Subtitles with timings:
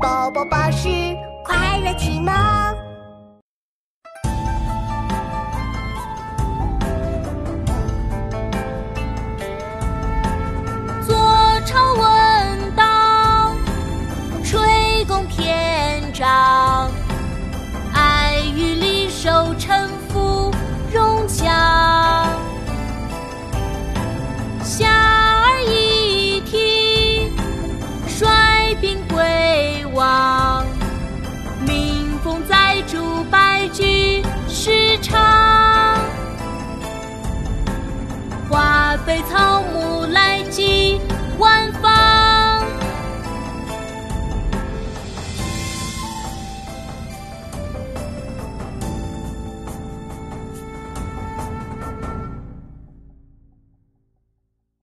[0.00, 0.88] 宝宝宝是
[1.44, 2.72] 快乐起吗
[11.04, 11.16] 做
[11.66, 13.52] 朝闻道
[14.44, 16.88] 吹共篇章
[17.92, 20.52] 爱与离寿沉浮
[20.92, 22.28] 融洽。
[24.62, 25.07] 下
[35.00, 35.18] 唱。
[38.50, 39.97] 花飞草木。